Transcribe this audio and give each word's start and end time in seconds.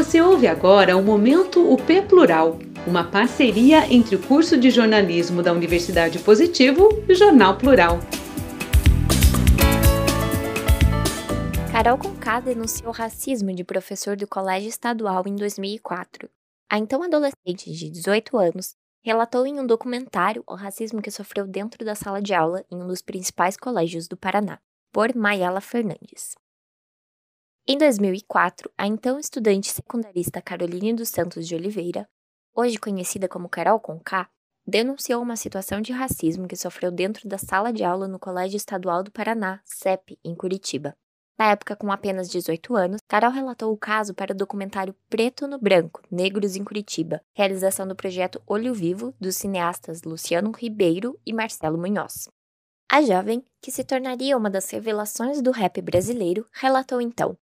Você 0.00 0.18
ouve 0.18 0.46
agora 0.46 0.96
o 0.96 1.02
Momento 1.02 1.60
UP 1.70 2.00
Plural, 2.08 2.58
uma 2.86 3.04
parceria 3.04 3.86
entre 3.92 4.16
o 4.16 4.18
curso 4.18 4.56
de 4.56 4.70
jornalismo 4.70 5.42
da 5.42 5.52
Universidade 5.52 6.18
Positivo 6.20 6.88
e 7.06 7.12
o 7.12 7.14
Jornal 7.14 7.58
Plural. 7.58 7.98
Carol 11.70 11.98
Conká 11.98 12.40
denunciou 12.40 12.90
racismo 12.92 13.52
de 13.52 13.62
professor 13.62 14.16
do 14.16 14.26
colégio 14.26 14.70
estadual 14.70 15.22
em 15.26 15.36
2004. 15.36 16.30
A 16.70 16.78
então 16.78 17.02
adolescente 17.02 17.70
de 17.70 17.90
18 17.90 18.38
anos 18.38 18.74
relatou 19.04 19.46
em 19.46 19.60
um 19.60 19.66
documentário 19.66 20.42
o 20.48 20.54
racismo 20.54 21.02
que 21.02 21.10
sofreu 21.10 21.46
dentro 21.46 21.84
da 21.84 21.94
sala 21.94 22.22
de 22.22 22.32
aula 22.32 22.64
em 22.70 22.82
um 22.82 22.86
dos 22.86 23.02
principais 23.02 23.54
colégios 23.54 24.08
do 24.08 24.16
Paraná, 24.16 24.60
por 24.90 25.14
Mayala 25.14 25.60
Fernandes. 25.60 26.36
Em 27.72 27.78
2004, 27.78 28.68
a 28.76 28.84
então 28.84 29.16
estudante 29.16 29.70
secundarista 29.70 30.42
Caroline 30.42 30.92
dos 30.92 31.08
Santos 31.08 31.46
de 31.46 31.54
Oliveira, 31.54 32.04
hoje 32.52 32.76
conhecida 32.76 33.28
como 33.28 33.48
Carol 33.48 33.78
Conká, 33.78 34.28
denunciou 34.66 35.22
uma 35.22 35.36
situação 35.36 35.80
de 35.80 35.92
racismo 35.92 36.48
que 36.48 36.56
sofreu 36.56 36.90
dentro 36.90 37.28
da 37.28 37.38
sala 37.38 37.72
de 37.72 37.84
aula 37.84 38.08
no 38.08 38.18
Colégio 38.18 38.56
Estadual 38.56 39.04
do 39.04 39.12
Paraná, 39.12 39.60
CEP, 39.64 40.18
em 40.24 40.34
Curitiba. 40.34 40.96
Na 41.38 41.52
época, 41.52 41.76
com 41.76 41.92
apenas 41.92 42.28
18 42.28 42.74
anos, 42.74 43.00
Carol 43.06 43.30
relatou 43.30 43.72
o 43.72 43.78
caso 43.78 44.14
para 44.14 44.32
o 44.32 44.36
documentário 44.36 44.92
Preto 45.08 45.46
no 45.46 45.56
Branco, 45.56 46.02
Negros 46.10 46.56
em 46.56 46.64
Curitiba, 46.64 47.22
realização 47.32 47.86
do 47.86 47.94
projeto 47.94 48.42
Olho 48.48 48.74
Vivo 48.74 49.14
dos 49.20 49.36
cineastas 49.36 50.02
Luciano 50.02 50.50
Ribeiro 50.50 51.16
e 51.24 51.32
Marcelo 51.32 51.78
Munhoz. 51.78 52.28
A 52.90 53.00
jovem, 53.00 53.44
que 53.62 53.70
se 53.70 53.84
tornaria 53.84 54.36
uma 54.36 54.50
das 54.50 54.68
revelações 54.70 55.40
do 55.40 55.52
rap 55.52 55.80
brasileiro, 55.80 56.44
relatou 56.52 57.00
então: 57.00 57.38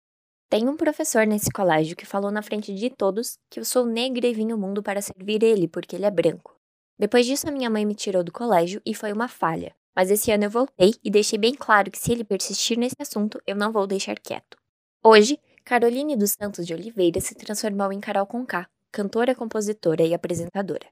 Tem 0.50 0.66
um 0.66 0.78
professor 0.78 1.26
nesse 1.26 1.50
colégio 1.50 1.94
que 1.94 2.06
falou 2.06 2.30
na 2.30 2.40
frente 2.40 2.74
de 2.74 2.88
todos 2.88 3.38
que 3.50 3.60
eu 3.60 3.66
sou 3.66 3.84
negra 3.84 4.26
e 4.26 4.32
vim 4.32 4.50
ao 4.50 4.56
mundo 4.56 4.82
para 4.82 5.02
servir 5.02 5.42
ele 5.42 5.68
porque 5.68 5.94
ele 5.94 6.06
é 6.06 6.10
branco. 6.10 6.56
Depois 6.98 7.26
disso, 7.26 7.46
a 7.46 7.52
minha 7.52 7.68
mãe 7.68 7.84
me 7.84 7.94
tirou 7.94 8.24
do 8.24 8.32
colégio 8.32 8.80
e 8.84 8.94
foi 8.94 9.12
uma 9.12 9.28
falha. 9.28 9.76
Mas 9.94 10.10
esse 10.10 10.32
ano 10.32 10.44
eu 10.44 10.50
voltei 10.50 10.94
e 11.04 11.10
deixei 11.10 11.38
bem 11.38 11.54
claro 11.54 11.90
que 11.90 11.98
se 11.98 12.12
ele 12.12 12.24
persistir 12.24 12.78
nesse 12.78 12.96
assunto, 12.98 13.38
eu 13.46 13.54
não 13.54 13.70
vou 13.70 13.86
deixar 13.86 14.18
quieto. 14.18 14.56
Hoje, 15.04 15.38
Caroline 15.66 16.16
dos 16.16 16.30
Santos 16.30 16.66
de 16.66 16.72
Oliveira 16.72 17.20
se 17.20 17.34
transformou 17.34 17.92
em 17.92 18.00
Carol 18.00 18.26
Conká, 18.26 18.66
cantora, 18.90 19.34
compositora 19.34 20.02
e 20.02 20.14
apresentadora. 20.14 20.86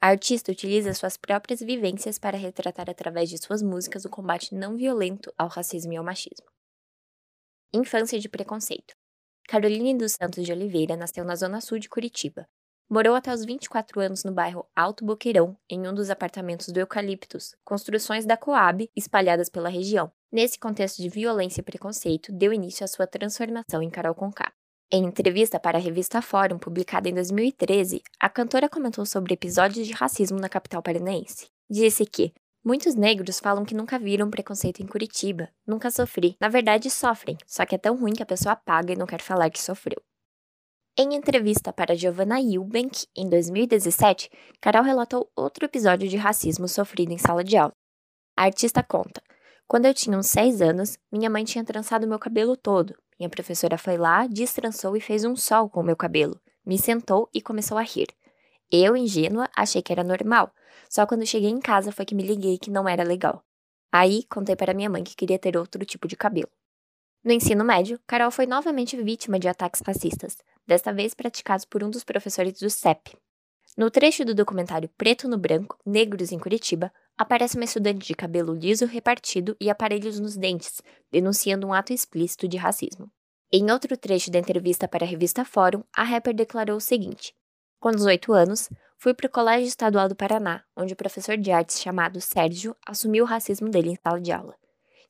A 0.00 0.08
artista 0.08 0.50
utiliza 0.50 0.94
suas 0.94 1.18
próprias 1.18 1.60
vivências 1.60 2.18
para 2.18 2.38
retratar 2.38 2.88
através 2.88 3.28
de 3.28 3.36
suas 3.36 3.62
músicas 3.62 4.06
o 4.06 4.10
combate 4.10 4.54
não 4.54 4.74
violento 4.74 5.30
ao 5.36 5.48
racismo 5.48 5.92
e 5.92 5.96
ao 5.96 6.04
machismo. 6.04 6.55
Infância 7.72 8.18
de 8.18 8.28
preconceito. 8.28 8.94
Caroline 9.48 9.96
dos 9.96 10.12
Santos 10.12 10.44
de 10.44 10.52
Oliveira 10.52 10.96
nasceu 10.96 11.24
na 11.24 11.36
zona 11.36 11.60
sul 11.60 11.78
de 11.78 11.88
Curitiba, 11.88 12.46
Morou 12.88 13.16
até 13.16 13.34
os 13.34 13.44
24 13.44 14.00
anos 14.00 14.22
no 14.22 14.30
bairro 14.30 14.64
Alto 14.74 15.04
Boqueirão, 15.04 15.56
em 15.68 15.88
um 15.88 15.92
dos 15.92 16.08
apartamentos 16.08 16.68
do 16.68 16.78
Eucaliptus, 16.78 17.56
construções 17.64 18.24
da 18.24 18.36
Coab 18.36 18.88
espalhadas 18.94 19.48
pela 19.48 19.68
região. 19.68 20.12
Nesse 20.30 20.56
contexto 20.56 21.02
de 21.02 21.08
violência 21.08 21.60
e 21.60 21.64
preconceito, 21.64 22.32
deu 22.32 22.52
início 22.52 22.84
à 22.84 22.86
sua 22.86 23.04
transformação 23.04 23.82
em 23.82 23.90
Carol 23.90 24.14
Conká. 24.14 24.52
Em 24.88 25.04
entrevista 25.04 25.58
para 25.58 25.78
a 25.78 25.80
revista 25.80 26.22
Fórum, 26.22 26.60
publicada 26.60 27.08
em 27.08 27.14
2013, 27.14 28.02
a 28.20 28.28
cantora 28.28 28.68
comentou 28.68 29.04
sobre 29.04 29.34
episódios 29.34 29.84
de 29.84 29.92
racismo 29.92 30.38
na 30.38 30.48
capital 30.48 30.80
paranaense. 30.80 31.48
Disse 31.68 32.06
que 32.06 32.32
Muitos 32.66 32.96
negros 32.96 33.38
falam 33.38 33.64
que 33.64 33.76
nunca 33.76 33.96
viram 33.96 34.28
preconceito 34.28 34.82
em 34.82 34.88
Curitiba, 34.88 35.48
nunca 35.64 35.88
sofri. 35.88 36.36
Na 36.40 36.48
verdade, 36.48 36.90
sofrem, 36.90 37.38
só 37.46 37.64
que 37.64 37.76
é 37.76 37.78
tão 37.78 37.96
ruim 37.96 38.12
que 38.12 38.24
a 38.24 38.26
pessoa 38.26 38.54
apaga 38.54 38.92
e 38.92 38.96
não 38.96 39.06
quer 39.06 39.22
falar 39.22 39.50
que 39.50 39.62
sofreu. 39.62 40.02
Em 40.98 41.14
entrevista 41.14 41.72
para 41.72 41.94
Giovanna 41.94 42.40
Eubank, 42.42 43.06
em 43.16 43.28
2017, 43.28 44.28
Carol 44.60 44.82
relatou 44.82 45.30
outro 45.36 45.64
episódio 45.64 46.08
de 46.08 46.16
racismo 46.16 46.66
sofrido 46.66 47.12
em 47.12 47.18
sala 47.18 47.44
de 47.44 47.56
aula. 47.56 47.72
A 48.36 48.46
artista 48.46 48.82
conta: 48.82 49.22
Quando 49.68 49.86
eu 49.86 49.94
tinha 49.94 50.18
uns 50.18 50.26
6 50.26 50.60
anos, 50.60 50.98
minha 51.12 51.30
mãe 51.30 51.44
tinha 51.44 51.64
trançado 51.64 52.08
meu 52.08 52.18
cabelo 52.18 52.56
todo. 52.56 52.96
Minha 53.16 53.30
professora 53.30 53.78
foi 53.78 53.96
lá, 53.96 54.26
destrançou 54.26 54.96
e 54.96 55.00
fez 55.00 55.24
um 55.24 55.36
sol 55.36 55.70
com 55.70 55.82
o 55.82 55.84
meu 55.84 55.94
cabelo. 55.94 56.40
Me 56.66 56.76
sentou 56.76 57.30
e 57.32 57.40
começou 57.40 57.78
a 57.78 57.82
rir. 57.82 58.08
Eu, 58.70 58.96
ingênua, 58.96 59.48
achei 59.56 59.80
que 59.80 59.92
era 59.92 60.02
normal. 60.02 60.52
Só 60.88 61.06
quando 61.06 61.26
cheguei 61.26 61.50
em 61.50 61.60
casa 61.60 61.92
foi 61.92 62.04
que 62.04 62.14
me 62.14 62.22
liguei 62.22 62.58
que 62.58 62.70
não 62.70 62.88
era 62.88 63.04
legal. 63.04 63.44
Aí, 63.92 64.24
contei 64.24 64.56
para 64.56 64.74
minha 64.74 64.90
mãe 64.90 65.04
que 65.04 65.16
queria 65.16 65.38
ter 65.38 65.56
outro 65.56 65.84
tipo 65.84 66.08
de 66.08 66.16
cabelo. 66.16 66.50
No 67.24 67.32
ensino 67.32 67.64
médio, 67.64 67.98
Carol 68.06 68.30
foi 68.30 68.46
novamente 68.46 68.96
vítima 69.02 69.38
de 69.38 69.48
ataques 69.48 69.80
racistas, 69.84 70.36
desta 70.66 70.92
vez 70.92 71.14
praticados 71.14 71.64
por 71.64 71.82
um 71.82 71.90
dos 71.90 72.04
professores 72.04 72.58
do 72.60 72.70
CEP. 72.70 73.16
No 73.76 73.90
trecho 73.90 74.24
do 74.24 74.34
documentário 74.34 74.88
Preto 74.96 75.28
no 75.28 75.36
Branco, 75.36 75.78
Negros 75.84 76.32
em 76.32 76.38
Curitiba, 76.38 76.92
aparece 77.16 77.56
uma 77.56 77.64
estudante 77.64 78.06
de 78.06 78.14
cabelo 78.14 78.54
liso 78.54 78.86
repartido 78.86 79.56
e 79.60 79.68
aparelhos 79.68 80.20
nos 80.20 80.36
dentes, 80.36 80.80
denunciando 81.10 81.66
um 81.66 81.72
ato 81.72 81.92
explícito 81.92 82.46
de 82.46 82.56
racismo. 82.56 83.10
Em 83.52 83.70
outro 83.70 83.96
trecho 83.96 84.30
da 84.30 84.38
entrevista 84.38 84.86
para 84.88 85.04
a 85.04 85.08
revista 85.08 85.44
Fórum, 85.44 85.82
a 85.94 86.04
rapper 86.04 86.34
declarou 86.34 86.76
o 86.76 86.80
seguinte: 86.80 87.34
Com 87.78 87.90
18 87.90 88.32
anos, 88.32 88.68
fui 88.98 89.14
para 89.14 89.26
o 89.26 89.30
Colégio 89.30 89.68
Estadual 89.68 90.08
do 90.08 90.16
Paraná, 90.16 90.64
onde 90.76 90.92
o 90.92 90.96
professor 90.96 91.36
de 91.36 91.50
artes 91.50 91.80
chamado 91.80 92.20
Sérgio 92.20 92.74
assumiu 92.86 93.24
o 93.24 93.26
racismo 93.26 93.68
dele 93.68 93.90
em 93.90 93.98
sala 94.02 94.20
de 94.20 94.32
aula. 94.32 94.54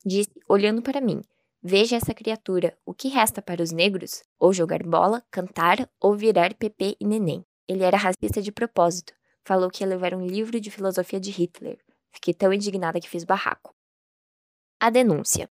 Disse, 0.05 0.31
olhando 0.47 0.81
para 0.81 1.01
mim, 1.01 1.21
Veja 1.69 1.95
essa 1.95 2.13
criatura, 2.13 2.77
o 2.85 2.93
que 2.93 3.09
resta 3.09 3.41
para 3.41 3.61
os 3.61 3.71
negros? 3.71 4.23
Ou 4.39 4.53
jogar 4.53 4.83
bola, 4.83 5.23
cantar, 5.31 5.89
ou 5.99 6.15
virar 6.15 6.53
Pepe 6.53 6.95
e 6.97 7.05
Neném. 7.05 7.43
Ele 7.67 7.83
era 7.83 7.97
racista 7.97 8.41
de 8.41 8.51
propósito. 8.51 9.13
Falou 9.43 9.69
que 9.69 9.83
ia 9.83 9.87
levar 9.87 10.13
um 10.13 10.25
livro 10.25 10.61
de 10.61 10.69
filosofia 10.71 11.19
de 11.19 11.31
Hitler. 11.31 11.77
Fiquei 12.11 12.33
tão 12.33 12.53
indignada 12.53 13.01
que 13.01 13.09
fiz 13.09 13.23
barraco. 13.23 13.75
A 14.79 14.89
denúncia. 14.89 15.49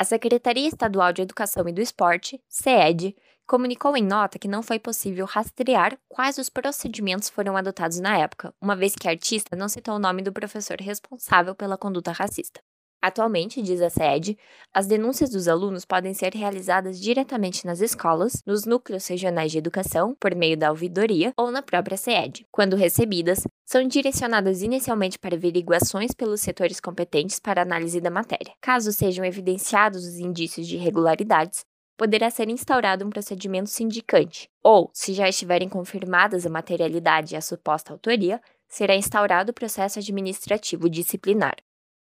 A 0.00 0.04
Secretaria 0.04 0.66
Estadual 0.66 1.12
de 1.12 1.20
Educação 1.20 1.68
e 1.68 1.72
do 1.74 1.80
Esporte, 1.82 2.42
SEED, 2.48 3.14
comunicou 3.46 3.94
em 3.94 4.02
nota 4.02 4.38
que 4.38 4.48
não 4.48 4.62
foi 4.62 4.78
possível 4.78 5.26
rastrear 5.26 5.98
quais 6.08 6.38
os 6.38 6.48
procedimentos 6.48 7.28
foram 7.28 7.54
adotados 7.54 8.00
na 8.00 8.16
época, 8.16 8.54
uma 8.58 8.74
vez 8.74 8.94
que 8.94 9.06
a 9.06 9.10
artista 9.10 9.54
não 9.54 9.68
citou 9.68 9.96
o 9.96 9.98
nome 9.98 10.22
do 10.22 10.32
professor 10.32 10.78
responsável 10.80 11.54
pela 11.54 11.76
conduta 11.76 12.12
racista. 12.12 12.62
Atualmente, 13.02 13.62
diz 13.62 13.80
a 13.80 13.88
SED, 13.88 14.36
as 14.74 14.86
denúncias 14.86 15.30
dos 15.30 15.48
alunos 15.48 15.86
podem 15.86 16.12
ser 16.12 16.34
realizadas 16.34 17.00
diretamente 17.00 17.64
nas 17.64 17.80
escolas, 17.80 18.42
nos 18.46 18.66
núcleos 18.66 19.06
regionais 19.06 19.50
de 19.50 19.58
educação, 19.58 20.14
por 20.20 20.34
meio 20.34 20.56
da 20.56 20.70
ouvidoria 20.70 21.32
ou 21.36 21.50
na 21.50 21.62
própria 21.62 21.96
SED. 21.96 22.46
Quando 22.52 22.76
recebidas, 22.76 23.46
são 23.64 23.86
direcionadas 23.88 24.60
inicialmente 24.60 25.18
para 25.18 25.34
averiguações 25.34 26.12
pelos 26.12 26.42
setores 26.42 26.78
competentes 26.78 27.38
para 27.38 27.62
análise 27.62 28.00
da 28.00 28.10
matéria. 28.10 28.52
Caso 28.60 28.92
sejam 28.92 29.24
evidenciados 29.24 30.04
os 30.04 30.18
indícios 30.18 30.66
de 30.66 30.76
irregularidades, 30.76 31.64
poderá 31.96 32.30
ser 32.30 32.48
instaurado 32.48 33.06
um 33.06 33.10
procedimento 33.10 33.68
sindicante, 33.70 34.48
ou, 34.62 34.90
se 34.92 35.12
já 35.12 35.28
estiverem 35.28 35.68
confirmadas 35.68 36.46
a 36.46 36.50
materialidade 36.50 37.34
e 37.34 37.36
a 37.36 37.42
suposta 37.42 37.92
autoria, 37.92 38.40
será 38.68 38.94
instaurado 38.94 39.50
o 39.50 39.54
processo 39.54 39.98
administrativo 39.98 40.88
disciplinar. 40.88 41.56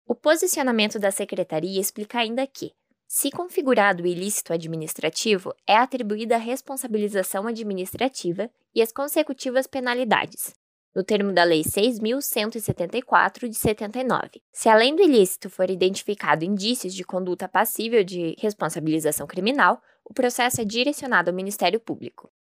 O 0.09 0.15
posicionamento 0.15 0.99
da 0.99 1.11
secretaria 1.11 1.79
explica 1.79 2.21
ainda 2.21 2.47
que, 2.47 2.73
se 3.07 3.31
configurado 3.31 4.03
o 4.03 4.07
ilícito 4.07 4.55
administrativo, 4.55 5.55
é 5.67 5.77
atribuída 5.77 6.37
a 6.37 6.39
responsabilização 6.39 7.47
administrativa 7.47 8.51
e 8.75 8.81
as 8.81 8.91
consecutivas 8.91 9.67
penalidades, 9.67 10.55
no 10.97 11.05
termo 11.05 11.31
da 11.31 11.45
Lei 11.45 11.61
6.174 11.61 13.49
de 13.51 13.55
79. 13.55 14.41
Se 14.51 14.71
além 14.71 14.97
do 14.97 15.03
ilícito 15.03 15.51
for 15.51 15.69
identificado 15.69 16.43
indícios 16.43 16.95
de 16.95 17.05
conduta 17.05 17.47
passível 17.47 18.03
de 18.03 18.35
responsabilização 18.39 19.27
criminal, 19.27 19.79
o 20.07 20.15
processo 20.15 20.63
é 20.63 20.65
direcionado 20.65 21.29
ao 21.29 21.37
Ministério 21.37 21.79
Público. 21.79 22.33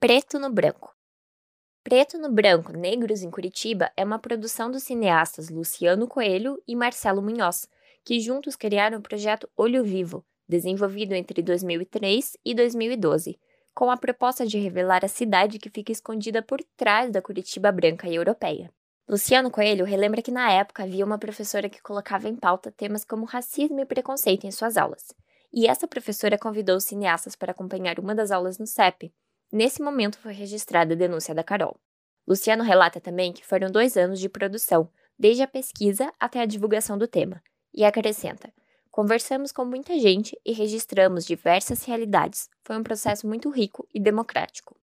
Preto 0.00 0.38
no 0.38 0.50
branco. 0.50 0.97
Preto 1.88 2.18
no 2.18 2.30
Branco, 2.30 2.76
Negros 2.76 3.22
em 3.22 3.30
Curitiba 3.30 3.90
é 3.96 4.04
uma 4.04 4.18
produção 4.18 4.70
dos 4.70 4.82
cineastas 4.82 5.48
Luciano 5.48 6.06
Coelho 6.06 6.62
e 6.68 6.76
Marcelo 6.76 7.22
Munhoz, 7.22 7.66
que 8.04 8.20
juntos 8.20 8.56
criaram 8.56 8.98
o 8.98 9.00
projeto 9.00 9.48
Olho 9.56 9.82
Vivo, 9.82 10.22
desenvolvido 10.46 11.14
entre 11.14 11.40
2003 11.40 12.36
e 12.44 12.54
2012, 12.54 13.40
com 13.74 13.90
a 13.90 13.96
proposta 13.96 14.46
de 14.46 14.58
revelar 14.58 15.02
a 15.02 15.08
cidade 15.08 15.58
que 15.58 15.70
fica 15.70 15.90
escondida 15.90 16.42
por 16.42 16.62
trás 16.76 17.10
da 17.10 17.22
Curitiba 17.22 17.72
branca 17.72 18.06
e 18.06 18.16
europeia. 18.16 18.70
Luciano 19.08 19.50
Coelho 19.50 19.86
relembra 19.86 20.20
que 20.20 20.30
na 20.30 20.52
época 20.52 20.82
havia 20.82 21.06
uma 21.06 21.16
professora 21.16 21.70
que 21.70 21.80
colocava 21.80 22.28
em 22.28 22.36
pauta 22.36 22.70
temas 22.70 23.02
como 23.02 23.24
racismo 23.24 23.80
e 23.80 23.86
preconceito 23.86 24.46
em 24.46 24.50
suas 24.50 24.76
aulas. 24.76 25.14
E 25.50 25.66
essa 25.66 25.88
professora 25.88 26.36
convidou 26.36 26.76
os 26.76 26.84
cineastas 26.84 27.34
para 27.34 27.52
acompanhar 27.52 27.98
uma 27.98 28.14
das 28.14 28.30
aulas 28.30 28.58
no 28.58 28.66
CEP, 28.66 29.10
Nesse 29.50 29.82
momento 29.82 30.18
foi 30.18 30.32
registrada 30.32 30.92
a 30.92 30.96
denúncia 30.96 31.34
da 31.34 31.42
Carol. 31.42 31.80
Luciano 32.26 32.62
relata 32.62 33.00
também 33.00 33.32
que 33.32 33.46
foram 33.46 33.70
dois 33.70 33.96
anos 33.96 34.20
de 34.20 34.28
produção, 34.28 34.90
desde 35.18 35.42
a 35.42 35.48
pesquisa 35.48 36.12
até 36.20 36.40
a 36.40 36.46
divulgação 36.46 36.98
do 36.98 37.08
tema, 37.08 37.42
e 37.72 37.82
acrescenta: 37.84 38.52
Conversamos 38.90 39.50
com 39.50 39.64
muita 39.64 39.98
gente 39.98 40.38
e 40.44 40.52
registramos 40.52 41.24
diversas 41.24 41.84
realidades. 41.84 42.50
Foi 42.62 42.76
um 42.76 42.82
processo 42.82 43.26
muito 43.26 43.48
rico 43.48 43.88
e 43.94 43.98
democrático. 43.98 44.76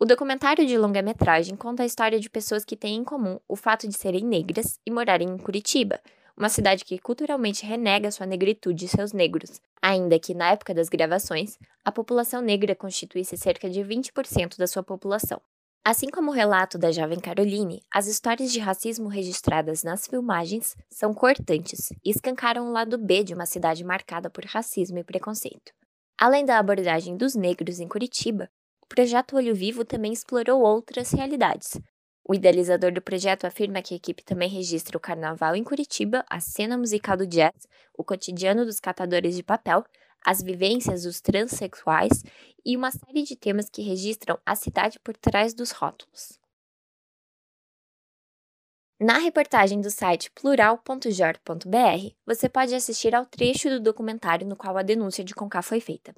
O 0.00 0.06
documentário 0.06 0.66
de 0.66 0.78
longa-metragem 0.78 1.54
conta 1.54 1.82
a 1.82 1.86
história 1.86 2.18
de 2.18 2.30
pessoas 2.30 2.64
que 2.64 2.76
têm 2.76 2.96
em 2.96 3.04
comum 3.04 3.38
o 3.46 3.54
fato 3.54 3.86
de 3.86 3.96
serem 3.96 4.24
negras 4.24 4.80
e 4.86 4.90
morarem 4.90 5.28
em 5.28 5.38
Curitiba, 5.38 6.00
uma 6.36 6.48
cidade 6.48 6.84
que 6.84 6.98
culturalmente 6.98 7.64
renega 7.66 8.10
sua 8.10 8.26
negritude 8.26 8.84
e 8.84 8.88
seus 8.88 9.12
negros, 9.12 9.60
ainda 9.80 10.18
que 10.18 10.34
na 10.34 10.50
época 10.50 10.74
das 10.74 10.88
gravações, 10.88 11.58
a 11.84 11.92
população 11.92 12.40
negra 12.40 12.74
constituísse 12.74 13.36
cerca 13.36 13.68
de 13.68 13.80
20% 13.80 14.56
da 14.56 14.66
sua 14.66 14.82
população. 14.82 15.40
Assim 15.84 16.08
como 16.08 16.30
o 16.30 16.34
relato 16.34 16.78
da 16.78 16.92
jovem 16.92 17.18
Caroline, 17.18 17.82
as 17.92 18.06
histórias 18.06 18.52
de 18.52 18.60
racismo 18.60 19.08
registradas 19.08 19.82
nas 19.82 20.06
filmagens 20.06 20.76
são 20.88 21.12
cortantes 21.12 21.90
e 22.04 22.10
escancaram 22.10 22.68
o 22.68 22.72
lado 22.72 22.96
B 22.96 23.24
de 23.24 23.34
uma 23.34 23.46
cidade 23.46 23.82
marcada 23.82 24.30
por 24.30 24.44
racismo 24.44 24.98
e 24.98 25.04
preconceito. 25.04 25.72
Além 26.16 26.44
da 26.44 26.58
abordagem 26.58 27.16
dos 27.16 27.34
negros 27.34 27.80
em 27.80 27.88
Curitiba, 27.88 28.48
o 28.80 28.86
projeto 28.86 29.34
Olho 29.34 29.56
Vivo 29.56 29.84
também 29.84 30.12
explorou 30.12 30.62
outras 30.62 31.10
realidades, 31.10 31.76
o 32.24 32.34
idealizador 32.34 32.92
do 32.92 33.02
projeto 33.02 33.44
afirma 33.44 33.82
que 33.82 33.94
a 33.94 33.96
equipe 33.96 34.22
também 34.22 34.48
registra 34.48 34.96
o 34.96 35.00
carnaval 35.00 35.56
em 35.56 35.64
Curitiba, 35.64 36.24
a 36.28 36.40
cena 36.40 36.78
musical 36.78 37.16
do 37.16 37.26
jazz, 37.26 37.66
o 37.96 38.04
cotidiano 38.04 38.64
dos 38.64 38.78
catadores 38.78 39.34
de 39.34 39.42
papel, 39.42 39.84
as 40.24 40.40
vivências 40.40 41.02
dos 41.02 41.20
transexuais 41.20 42.22
e 42.64 42.76
uma 42.76 42.92
série 42.92 43.24
de 43.24 43.34
temas 43.34 43.68
que 43.68 43.82
registram 43.82 44.38
a 44.46 44.54
cidade 44.54 45.00
por 45.00 45.16
trás 45.16 45.52
dos 45.52 45.72
rótulos. 45.72 46.40
Na 49.00 49.18
reportagem 49.18 49.80
do 49.80 49.90
site 49.90 50.30
plural.jor.br, 50.30 52.14
você 52.24 52.48
pode 52.48 52.72
assistir 52.72 53.16
ao 53.16 53.26
trecho 53.26 53.68
do 53.68 53.80
documentário 53.80 54.46
no 54.46 54.54
qual 54.54 54.78
a 54.78 54.82
denúncia 54.82 55.24
de 55.24 55.34
Conká 55.34 55.60
foi 55.60 55.80
feita. 55.80 56.14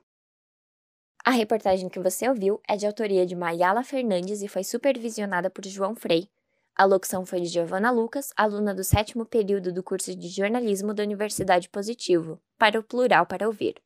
A 1.26 1.30
reportagem 1.30 1.88
que 1.88 1.98
você 1.98 2.28
ouviu 2.28 2.60
é 2.68 2.76
de 2.76 2.86
autoria 2.86 3.24
de 3.24 3.34
Mayala 3.34 3.82
Fernandes 3.82 4.42
e 4.42 4.48
foi 4.48 4.62
supervisionada 4.62 5.48
por 5.48 5.64
João 5.64 5.94
Frei. 5.94 6.28
A 6.76 6.84
locução 6.84 7.24
foi 7.24 7.40
de 7.40 7.46
Giovana 7.46 7.90
Lucas, 7.90 8.28
aluna 8.36 8.74
do 8.74 8.84
sétimo 8.84 9.24
período 9.24 9.72
do 9.72 9.82
curso 9.82 10.14
de 10.14 10.28
jornalismo 10.28 10.92
da 10.92 11.02
Universidade 11.02 11.70
Positivo, 11.70 12.38
para 12.58 12.78
o 12.78 12.82
Plural 12.82 13.24
para 13.24 13.46
Ouvir. 13.46 13.76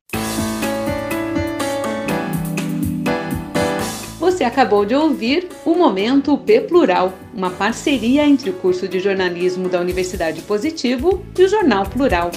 Você 4.18 4.42
acabou 4.42 4.84
de 4.84 4.96
ouvir 4.96 5.48
o 5.64 5.76
Momento 5.76 6.36
P 6.38 6.62
Plural, 6.62 7.12
uma 7.32 7.52
parceria 7.52 8.26
entre 8.26 8.50
o 8.50 8.54
curso 8.54 8.88
de 8.88 8.98
jornalismo 8.98 9.68
da 9.68 9.80
Universidade 9.80 10.42
Positivo 10.42 11.24
e 11.38 11.44
o 11.44 11.48
Jornal 11.48 11.88
Plural. 11.88 12.32